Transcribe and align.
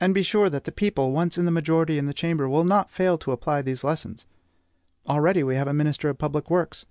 And 0.00 0.14
be 0.14 0.22
sure 0.22 0.48
that 0.48 0.64
the 0.64 0.72
people, 0.72 1.12
once 1.12 1.36
in 1.36 1.44
the 1.44 1.50
majority 1.50 1.98
in 1.98 2.06
the 2.06 2.14
Chamber, 2.14 2.48
will 2.48 2.64
not 2.64 2.90
fail 2.90 3.18
to 3.18 3.30
apply 3.30 3.60
these 3.60 3.84
lessons. 3.84 4.24
Already 5.06 5.42
we 5.42 5.54
have 5.54 5.68
a 5.68 5.74
minister 5.74 6.08
of 6.08 6.16
public 6.16 6.48
works. 6.50 6.86